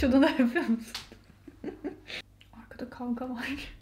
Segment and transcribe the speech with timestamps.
[0.00, 0.92] Şunu da yapıyor musun?
[2.62, 3.76] Arkada kavga var.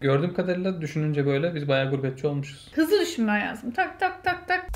[0.00, 2.70] Gördüğüm kadarıyla düşününce böyle biz bayağı gurbetçi olmuşuz.
[2.74, 3.70] Hızlı düşünmen lazım.
[3.70, 4.66] Tak tak tak tak.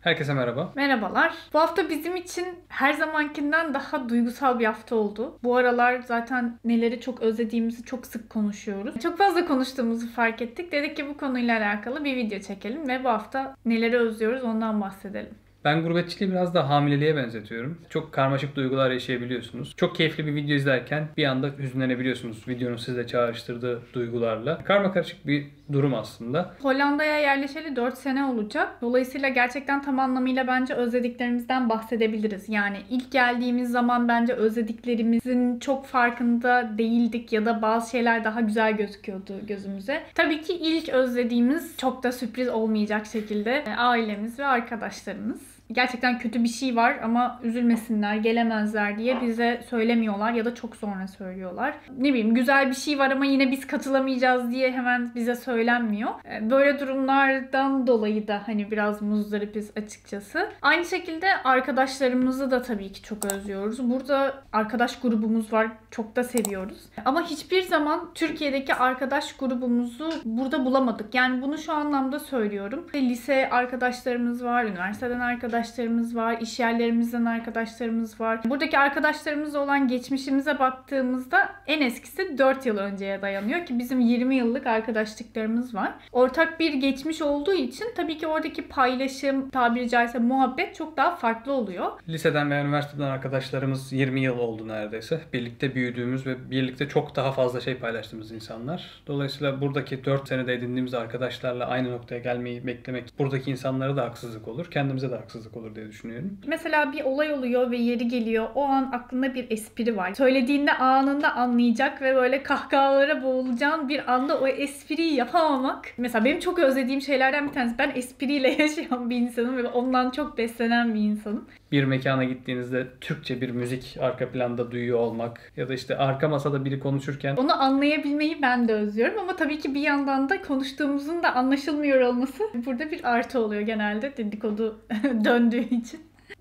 [0.00, 0.72] Herkese merhaba.
[0.74, 1.34] Merhabalar.
[1.54, 5.38] Bu hafta bizim için her zamankinden daha duygusal bir hafta oldu.
[5.42, 9.00] Bu aralar zaten neleri çok özlediğimizi çok sık konuşuyoruz.
[9.00, 10.72] Çok fazla konuştuğumuzu fark ettik.
[10.72, 15.34] Dedik ki bu konuyla alakalı bir video çekelim ve bu hafta neleri özlüyoruz ondan bahsedelim.
[15.66, 17.78] Ben gurbetçiliği biraz da hamileliğe benzetiyorum.
[17.90, 19.74] Çok karmaşık duygular yaşayabiliyorsunuz.
[19.76, 24.58] Çok keyifli bir video izlerken bir anda hüzünlenebiliyorsunuz videonun size çağrıştırdığı duygularla.
[24.64, 26.54] Karma karışık bir durum aslında.
[26.62, 28.68] Hollanda'ya yerleşeli 4 sene olacak.
[28.80, 32.48] Dolayısıyla gerçekten tam anlamıyla bence özlediklerimizden bahsedebiliriz.
[32.48, 38.76] Yani ilk geldiğimiz zaman bence özlediklerimizin çok farkında değildik ya da bazı şeyler daha güzel
[38.76, 40.02] gözüküyordu gözümüze.
[40.14, 46.48] Tabii ki ilk özlediğimiz çok da sürpriz olmayacak şekilde ailemiz ve arkadaşlarımız gerçekten kötü bir
[46.48, 51.74] şey var ama üzülmesinler, gelemezler diye bize söylemiyorlar ya da çok sonra söylüyorlar.
[51.98, 56.10] Ne bileyim güzel bir şey var ama yine biz katılamayacağız diye hemen bize söylenmiyor.
[56.30, 60.48] Ee, böyle durumlardan dolayı da hani biraz muzdaripiz açıkçası.
[60.62, 63.90] Aynı şekilde arkadaşlarımızı da tabii ki çok özlüyoruz.
[63.90, 65.68] Burada arkadaş grubumuz var.
[65.90, 66.78] Çok da seviyoruz.
[67.04, 71.14] Ama hiçbir zaman Türkiye'deki arkadaş grubumuzu burada bulamadık.
[71.14, 72.86] Yani bunu şu anlamda söylüyorum.
[72.94, 75.20] Lise arkadaşlarımız var, üniversiteden
[75.56, 78.40] arkadaşlarımız var, iş yerlerimizden arkadaşlarımız var.
[78.44, 84.66] Buradaki arkadaşlarımızla olan geçmişimize baktığımızda en eskisi 4 yıl önceye dayanıyor ki bizim 20 yıllık
[84.66, 85.94] arkadaşlıklarımız var.
[86.12, 91.52] Ortak bir geçmiş olduğu için tabii ki oradaki paylaşım, tabiri caizse muhabbet çok daha farklı
[91.52, 91.92] oluyor.
[92.08, 95.20] Liseden veya üniversiteden arkadaşlarımız 20 yıl oldu neredeyse.
[95.32, 99.02] Birlikte büyüdüğümüz ve birlikte çok daha fazla şey paylaştığımız insanlar.
[99.06, 104.70] Dolayısıyla buradaki 4 senede edindiğimiz arkadaşlarla aynı noktaya gelmeyi beklemek buradaki insanlara da haksızlık olur.
[104.70, 106.38] Kendimize de haksızlık olur diye düşünüyorum.
[106.46, 108.46] Mesela bir olay oluyor ve yeri geliyor.
[108.54, 110.14] O an aklında bir espri var.
[110.14, 115.88] Söylediğinde anında anlayacak ve böyle kahkahalara boğulacağın bir anda o espriyi yapamamak.
[115.98, 117.78] Mesela benim çok özlediğim şeylerden bir tanesi.
[117.78, 121.44] Ben espriyle yaşayan bir insanım ve ondan çok beslenen bir insanım.
[121.72, 126.64] Bir mekana gittiğinizde Türkçe bir müzik arka planda duyuyor olmak ya da işte arka masada
[126.64, 131.34] biri konuşurken Onu anlayabilmeyi ben de özlüyorum ama tabii ki bir yandan da konuştuğumuzun da
[131.34, 134.80] anlaşılmıyor olması burada bir artı oluyor genelde dedikodu
[135.36, 136.00] döndüğü için.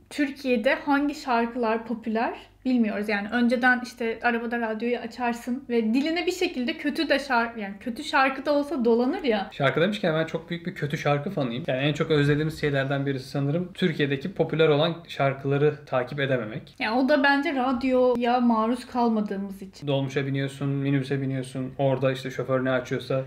[0.10, 3.10] Türkiye'de hangi şarkılar popüler bilmiyoruz.
[3.10, 8.04] Yani önceden işte arabada radyoyu açarsın ve diline bir şekilde kötü de şarkı yani kötü
[8.04, 9.50] şarkı da olsa dolanır ya.
[9.52, 11.64] Şarkı demişken ben çok büyük bir kötü şarkı fanıyım.
[11.68, 16.76] Yani en çok özlediğimiz şeylerden birisi sanırım Türkiye'deki popüler olan şarkıları takip edememek.
[16.80, 19.88] Yani o da bence radyoya maruz kalmadığımız için.
[19.88, 21.74] Dolmuşa biniyorsun, minibüse biniyorsun.
[21.78, 23.24] Orada işte şoför ne açıyorsa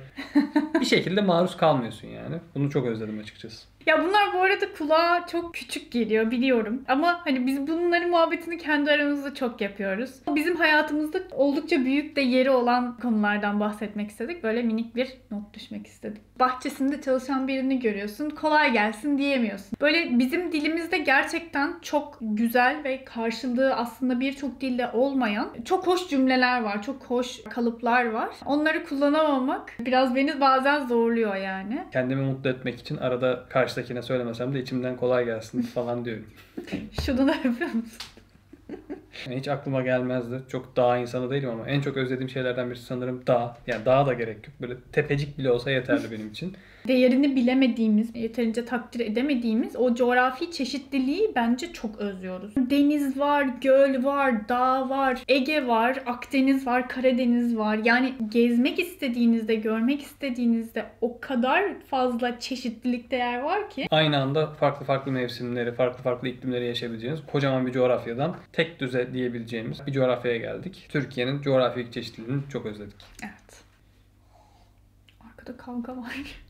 [0.81, 2.37] bir şekilde maruz kalmıyorsun yani.
[2.55, 3.69] Bunu çok özledim açıkçası.
[3.87, 6.83] Ya bunlar bu arada kulağa çok küçük geliyor biliyorum.
[6.89, 10.11] Ama hani biz bunların muhabbetini kendi aramızda çok yapıyoruz.
[10.35, 14.43] Bizim hayatımızda oldukça büyük de yeri olan konulardan bahsetmek istedik.
[14.43, 16.21] Böyle minik bir not düşmek istedik.
[16.41, 18.31] Bahçesinde çalışan birini görüyorsun.
[18.31, 19.79] Kolay gelsin diyemiyorsun.
[19.81, 26.63] Böyle bizim dilimizde gerçekten çok güzel ve karşılığı aslında birçok dilde olmayan çok hoş cümleler
[26.63, 26.83] var.
[26.83, 28.29] Çok hoş kalıplar var.
[28.47, 31.85] Onları kullanamamak biraz beni bazen zorluyor yani.
[31.93, 36.27] Kendimi mutlu etmek için arada karşıdakine söylemesem de içimden kolay gelsin falan diyorum.
[37.05, 37.99] Şunu da yapıyor musun?
[39.27, 40.43] Yani hiç aklıma gelmezdi.
[40.49, 43.59] Çok dağ insanı değilim ama en çok özlediğim şeylerden birisi sanırım dağ.
[43.67, 44.57] Yani dağ da gerek yok.
[44.61, 46.57] Böyle tepecik bile olsa yeterli benim için.
[46.89, 52.57] Değerini bilemediğimiz, yeterince takdir edemediğimiz o coğrafi çeşitliliği bence çok özlüyoruz.
[52.57, 57.79] Deniz var, göl var, dağ var, Ege var, Akdeniz var, Karadeniz var.
[57.85, 63.87] Yani gezmek istediğinizde, görmek istediğinizde o kadar fazla çeşitlilik değer var ki.
[63.91, 69.87] Aynı anda farklı farklı mevsimleri, farklı farklı iklimleri yaşayabileceğiniz kocaman bir coğrafyadan tek düze diyebileceğimiz
[69.87, 70.87] bir coğrafyaya geldik.
[70.89, 72.97] Türkiye'nin coğrafik çeşitliliğini çok özledik.
[73.23, 73.65] Evet.
[75.21, 76.48] Arkada kavga var.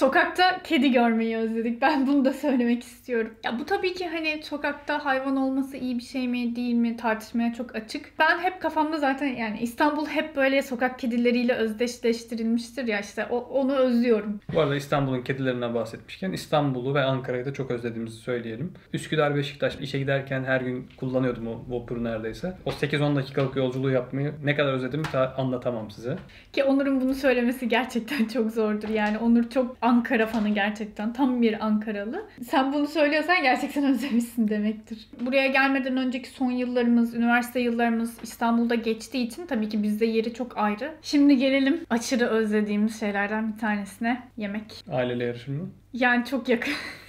[0.00, 1.82] Sokakta kedi görmeyi özledik.
[1.82, 3.34] Ben bunu da söylemek istiyorum.
[3.44, 7.54] Ya bu tabii ki hani sokakta hayvan olması iyi bir şey mi değil mi tartışmaya
[7.54, 8.12] çok açık.
[8.18, 13.72] Ben hep kafamda zaten yani İstanbul hep böyle sokak kedileriyle özdeşleştirilmiştir ya işte o, onu
[13.72, 14.40] özlüyorum.
[14.54, 18.72] Bu arada İstanbul'un kedilerinden bahsetmişken İstanbul'u ve Ankara'yı da çok özlediğimizi söyleyelim.
[18.92, 22.56] Üsküdar Beşiktaş işe giderken her gün kullanıyordum o vapuru neredeyse.
[22.64, 26.16] O 8-10 dakikalık yolculuğu yapmayı ne kadar özledim ta- anlatamam size.
[26.52, 28.88] Ki Onur'un bunu söylemesi gerçekten çok zordur.
[28.88, 31.12] Yani Onur çok Ankara fanı gerçekten.
[31.12, 32.22] Tam bir Ankaralı.
[32.50, 35.08] Sen bunu söylüyorsan gerçekten özlemişsin demektir.
[35.20, 40.58] Buraya gelmeden önceki son yıllarımız, üniversite yıllarımız İstanbul'da geçtiği için tabii ki bizde yeri çok
[40.58, 40.92] ayrı.
[41.02, 44.22] Şimdi gelelim aşırı özlediğimiz şeylerden bir tanesine.
[44.36, 44.84] Yemek.
[44.92, 45.70] Aileyle yarışır mı?
[45.92, 46.72] Yani çok yakın.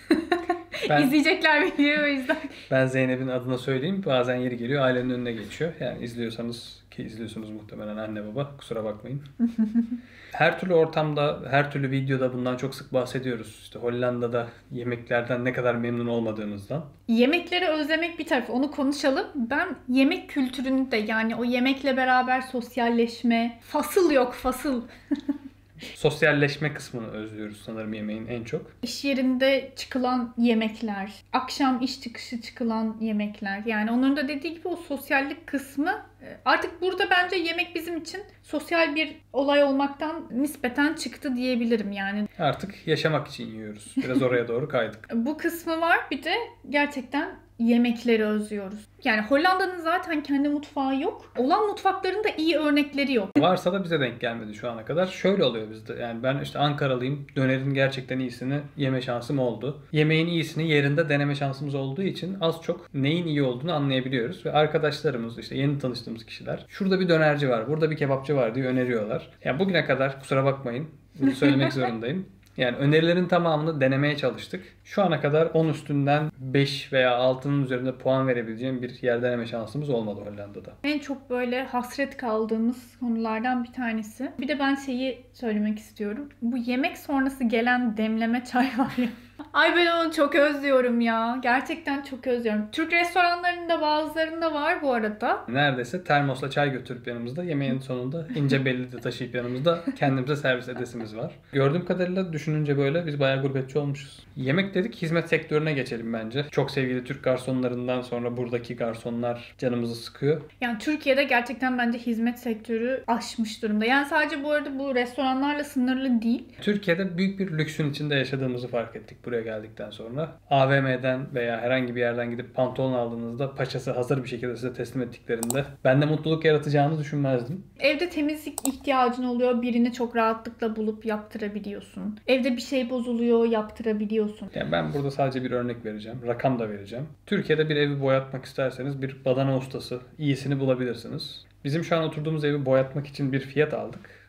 [0.89, 2.37] Ben- İzleyecekler videoyu o yüzden.
[2.71, 4.03] Ben Zeynep'in adına söyleyeyim.
[4.05, 5.73] Bazen yeri geliyor ailenin önüne geçiyor.
[5.79, 9.21] Yani izliyorsanız ki izliyorsunuz muhtemelen anne baba kusura bakmayın.
[10.31, 13.59] her türlü ortamda, her türlü videoda bundan çok sık bahsediyoruz.
[13.63, 16.85] İşte Hollanda'da yemeklerden ne kadar memnun olmadığımızdan.
[17.07, 19.27] Yemekleri özlemek bir taraf onu konuşalım.
[19.35, 24.81] Ben yemek kültürünü de yani o yemekle beraber sosyalleşme, fasıl yok fasıl.
[25.95, 28.71] Sosyalleşme kısmını özlüyoruz sanırım yemeğin en çok.
[28.83, 33.61] İş yerinde çıkılan yemekler, akşam iş çıkışı çıkılan yemekler.
[33.65, 38.21] Yani onların da dediği gibi o sosyallik kısmı e, artık burada bence yemek bizim için
[38.43, 42.27] sosyal bir olay olmaktan nispeten çıktı diyebilirim yani.
[42.39, 43.93] Artık yaşamak için yiyoruz.
[43.97, 45.09] Biraz oraya doğru kaydık.
[45.13, 46.33] Bu kısmı var bir de
[46.69, 47.29] gerçekten
[47.61, 48.79] yemekleri özlüyoruz.
[49.03, 51.33] Yani Hollanda'nın zaten kendi mutfağı yok.
[51.37, 53.29] Olan mutfakların da iyi örnekleri yok.
[53.37, 55.07] Varsa da bize denk gelmedi şu ana kadar.
[55.07, 55.93] Şöyle oluyor bizde.
[55.93, 57.27] Yani ben işte Ankaralıyım.
[57.35, 59.83] Dönerin gerçekten iyisini yeme şansım oldu.
[59.91, 64.45] Yemeğin iyisini yerinde deneme şansımız olduğu için az çok neyin iyi olduğunu anlayabiliyoruz.
[64.45, 68.65] Ve arkadaşlarımız işte yeni tanıştığımız kişiler şurada bir dönerci var, burada bir kebapçı var diye
[68.65, 69.29] öneriyorlar.
[69.43, 70.87] Yani bugüne kadar kusura bakmayın
[71.19, 72.25] bunu söylemek zorundayım.
[72.57, 74.63] Yani önerilerin tamamını denemeye çalıştık.
[74.83, 79.89] Şu ana kadar 10 üstünden 5 veya 6'nın üzerinde puan verebileceğim bir yer deneme şansımız
[79.89, 80.71] olmadı Hollanda'da.
[80.83, 84.31] En çok böyle hasret kaldığımız konulardan bir tanesi.
[84.39, 86.29] Bir de ben şeyi söylemek istiyorum.
[86.41, 89.07] Bu yemek sonrası gelen demleme çay var ya.
[89.53, 91.39] Ay ben onu çok özlüyorum ya.
[91.43, 92.65] Gerçekten çok özlüyorum.
[92.71, 95.45] Türk restoranlarında bazılarında var bu arada.
[95.47, 101.15] Neredeyse termosla çay götürüp yanımızda yemeğin sonunda ince belli de taşıyıp yanımızda kendimize servis edesimiz
[101.15, 101.31] var.
[101.53, 104.25] Gördüğüm kadarıyla düşününce böyle biz bayağı gurbetçi olmuşuz.
[104.35, 106.45] Yemek dedik hizmet sektörüne geçelim bence.
[106.51, 110.41] Çok sevgili Türk garsonlarından sonra buradaki garsonlar canımızı sıkıyor.
[110.61, 113.85] Yani Türkiye'de gerçekten bence hizmet sektörü aşmış durumda.
[113.85, 116.43] Yani sadece bu arada bu restoranlarla sınırlı değil.
[116.61, 120.31] Türkiye'de büyük bir lüksün içinde yaşadığımızı fark ettik buraya geldikten sonra.
[120.49, 125.65] AVM'den veya herhangi bir yerden gidip pantolon aldığınızda paçası hazır bir şekilde size teslim ettiklerinde
[125.83, 127.63] bende mutluluk yaratacağını düşünmezdim.
[127.79, 129.61] Evde temizlik ihtiyacın oluyor.
[129.61, 132.19] Birini çok rahatlıkla bulup yaptırabiliyorsun.
[132.27, 134.49] Evde bir şey bozuluyor, yaptırabiliyorsun.
[134.55, 136.19] Yani ben burada sadece bir örnek vereceğim.
[136.27, 137.07] Rakam da vereceğim.
[137.25, 141.45] Türkiye'de bir evi boyatmak isterseniz bir badana ustası iyisini bulabilirsiniz.
[141.63, 144.20] Bizim şu an oturduğumuz evi boyatmak için bir fiyat aldık.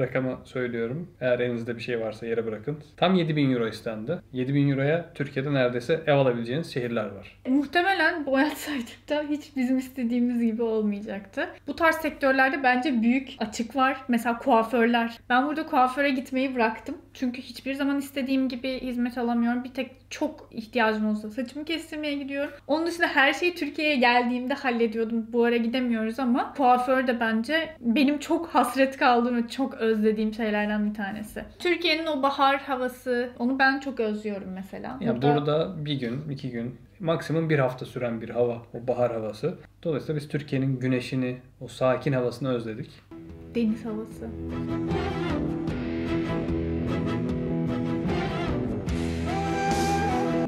[0.00, 1.08] Rakamı söylüyorum.
[1.20, 2.78] Eğer elinizde bir şey varsa yere bırakın.
[2.96, 4.18] Tam 7000 euro istendi.
[4.32, 7.40] 7000 euroya Türkiye'de neredeyse ev alabileceğiniz şehirler var.
[7.44, 11.48] E, muhtemelen boyatsaydık da hiç bizim istediğimiz gibi olmayacaktı.
[11.66, 13.96] Bu tarz sektörlerde bence büyük açık var.
[14.08, 15.18] Mesela kuaförler.
[15.28, 16.96] Ben burada kuaföre gitmeyi bıraktım.
[17.14, 19.64] Çünkü hiçbir zaman istediğim gibi hizmet alamıyorum.
[19.64, 22.52] Bir tek çok ihtiyacım olsa saçımı kestirmeye gidiyorum.
[22.66, 25.26] Onun dışında her şeyi Türkiye'ye geldiğimde hallediyordum.
[25.32, 30.94] Bu ara gidemiyoruz ama kuaför de bence benim çok hasret kaldığım çok özlediğim şeylerden bir
[30.94, 31.44] tanesi.
[31.58, 34.98] Türkiye'nin o bahar havası onu ben çok özlüyorum mesela.
[35.00, 39.58] Ya burada bir gün, iki gün, maksimum bir hafta süren bir hava, o bahar havası.
[39.82, 42.90] Dolayısıyla biz Türkiye'nin güneşini, o sakin havasını özledik.
[43.54, 44.26] deniz havası.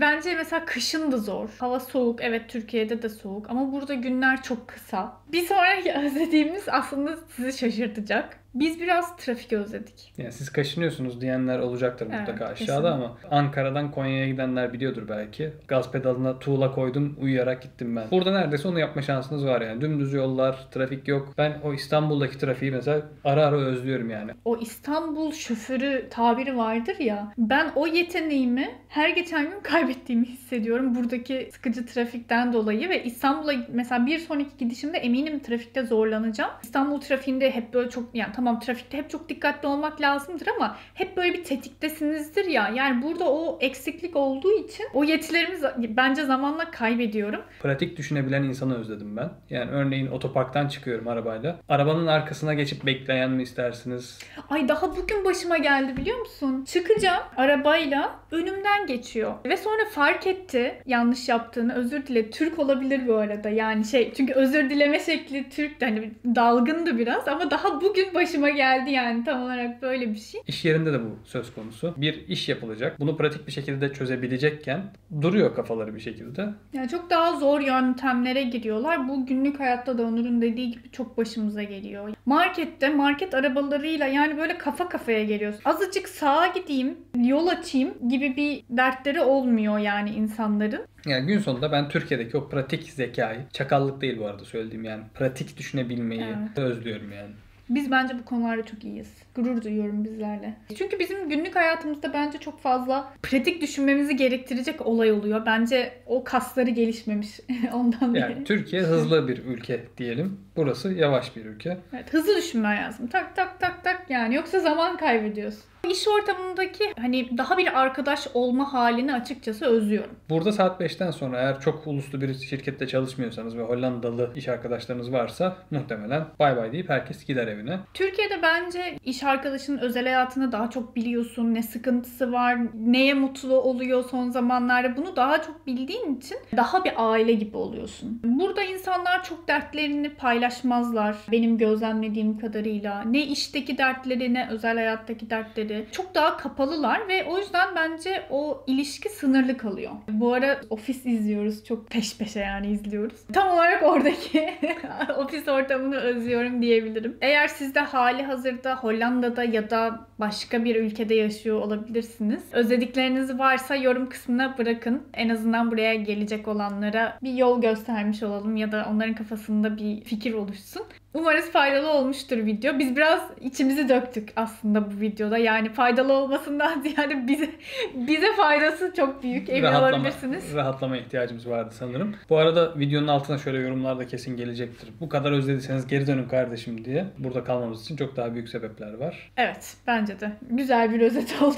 [0.01, 1.49] Bence mesela kışın da zor.
[1.59, 2.23] Hava soğuk.
[2.23, 3.51] Evet Türkiye'de de soğuk.
[3.51, 5.13] Ama burada günler çok kısa.
[5.33, 8.39] Bir sonraki özlediğimiz aslında sizi şaşırtacak.
[8.55, 10.13] Biz biraz trafik özledik.
[10.19, 15.53] Yani siz kaşınıyorsunuz diyenler olacaktır Evet, mutlaka aşağıda ama Ankara'dan Konya'ya gidenler biliyordur belki.
[15.69, 18.05] Gaz pedalına tuğla koydum uyuyarak gittim ben.
[18.11, 19.81] Burada neredeyse onu yapma şansınız var yani.
[19.81, 21.35] Dümdüz yollar, trafik yok.
[21.39, 24.31] Ben o İstanbul'daki trafiği mesela ara ara özlüyorum yani.
[24.45, 27.33] O İstanbul şoförü tabiri vardır ya.
[27.39, 30.95] Ben o yeteneğimi her geçen gün kaybettiğimi hissediyorum.
[30.95, 36.51] Buradaki sıkıcı trafikten dolayı ve İstanbul'a mesela bir sonraki gidişimde eminim trafikte zorlanacağım.
[36.63, 41.17] İstanbul trafiğinde hep böyle çok yani tamam trafikte hep çok dikkatli olmak lazımdır ama hep
[41.17, 42.73] böyle bir tetiktesinizdir ya.
[42.75, 45.57] Yani burada o eksiklik olduğu için o yetilerimi
[45.97, 47.41] bence zamanla kaybediyorum.
[47.61, 49.31] Pratik düşünebilen insanı özledim ben.
[49.51, 51.57] Yani örneğin otoparktan çıkıyorum arabayla.
[51.69, 54.19] Arabanın arkasına geçip bekleyen mi istersiniz?
[54.51, 56.65] Ay daha bugün başıma geldi biliyor musun?
[56.65, 59.35] Çıkacağım arabayla önümden geçiyor.
[59.45, 62.31] Ve sonra fark etti yanlış yaptığını özür dile.
[62.31, 67.51] Türk olabilir bu arada yani şey çünkü özür dileme şekli Türk hani dalgındı biraz ama
[67.51, 70.41] daha bugün başıma geldi yani tam olarak böyle bir şey.
[70.47, 71.95] İş yerinde de bu söz konusu.
[71.97, 73.01] Bir iş yapılacak.
[73.01, 74.81] Bunu pratik bir şekilde çözebilecekken
[75.23, 76.49] duruyor kafaları bir şekilde.
[76.73, 79.09] Yani çok daha zor yöntemlere giriyorlar.
[79.09, 82.11] Bu günlük hayatta da Onur'un dediği gibi çok başımıza geliyor.
[82.27, 85.61] Markette market arabalarıyla yani böyle kafa kafaya geliyoruz.
[85.65, 90.87] Azıcık sağa gideyim, yol açayım gibi bir dertleri olmuyor yani insanların.
[91.07, 95.59] Yani gün sonunda ben Türkiye'deki o pratik zekayı, çakallık değil bu arada söylediğim yani pratik
[95.59, 96.59] düşünebilmeyi Evet.
[96.59, 97.31] özlüyorum yani.
[97.69, 99.13] Biz bence bu konularda çok iyiyiz.
[99.35, 100.55] Gurur duyuyorum bizlerle.
[100.79, 105.47] Çünkü bizim günlük hayatımızda bence çok fazla pratik düşünmemizi gerektirecek olay oluyor.
[105.47, 107.41] Bence o kasları gelişmemiş
[107.73, 108.23] ondan beri.
[108.23, 110.41] Yani Türkiye hızlı bir ülke diyelim.
[110.57, 111.79] Burası yavaş bir ülke.
[111.93, 113.07] Evet, hızlı düşünmen lazım.
[113.07, 115.72] Tak tak tak tak yani yoksa zaman kaybediyorsun.
[115.93, 120.17] İş ortamındaki hani daha bir arkadaş olma halini açıkçası özlüyorum.
[120.31, 125.57] Burada saat 5'ten sonra eğer çok uluslu bir şirkette çalışmıyorsanız ve Hollandalı iş arkadaşlarınız varsa
[125.71, 127.79] muhtemelen bay bay deyip herkes gider evine.
[127.95, 131.55] Türkiye'de bence iş arkadaşının özel hayatını daha çok biliyorsun.
[131.55, 134.97] Ne sıkıntısı var, neye mutlu oluyor son zamanlarda.
[134.97, 138.21] Bunu daha çok bildiğin için daha bir aile gibi oluyorsun.
[138.25, 141.17] Burada insanlar çok dertlerini paylaşmazlar.
[141.33, 143.03] Benim gözlemlediğim kadarıyla.
[143.03, 145.82] Ne işteki dertleri ne özel hayattaki dertleri.
[145.93, 149.93] Çok daha kapalılar ve o yüzden bence o ilişki sınırlı kalıyor.
[150.09, 151.65] Bu ara ofis izliyoruz.
[151.65, 153.21] Çok peş peşe yani izliyoruz.
[153.33, 154.55] Tam olarak oradaki
[155.19, 157.17] ofis ortamını özlüyorum diyebilirim.
[157.21, 162.43] Eğer siz de hali hazırda Hollanda'da ya da başka bir ülkede yaşıyor olabilirsiniz.
[162.53, 165.03] Özledikleriniz varsa yorum kısmına bırakın.
[165.15, 170.33] En azından buraya gelecek olanlara bir yol göstermiş olalım ya da onların kafasında bir fikir
[170.33, 170.83] oluşsun.
[171.15, 172.79] Umarız faydalı olmuştur video.
[172.79, 175.39] Biz biraz içimizi döktük aslında bu videoda.
[175.39, 177.51] Yani faydalı olmasından ziyade bize
[177.95, 179.49] bize faydası çok büyük.
[179.49, 180.55] Emin Rahatlama, olabilirsiniz.
[180.55, 182.15] rahatlama ihtiyacımız vardı sanırım.
[182.31, 184.89] Bu arada videonun altına şöyle yorumlarda kesin gelecektir.
[185.01, 187.05] Bu kadar özlediyseniz geri dönün kardeşim diye.
[187.19, 189.31] Burada kalmamız için çok daha büyük sebepler var.
[189.37, 190.33] Evet, bence de.
[190.51, 191.57] Güzel bir özet oldu.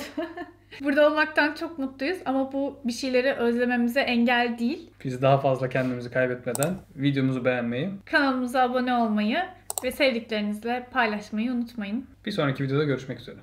[0.81, 4.91] Burada olmaktan çok mutluyuz ama bu bir şeyleri özlememize engel değil.
[5.05, 9.39] Biz daha fazla kendimizi kaybetmeden videomuzu beğenmeyi, Kanalımıza abone olmayı
[9.85, 12.07] ve sevdiklerinizle paylaşmayı unutmayın.
[12.27, 13.37] bir sonraki videoda görüşmek üzere.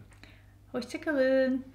[0.71, 1.65] Hoşçakalın.